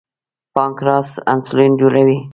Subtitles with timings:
[0.53, 2.17] پانکریاس انسولین جوړوي.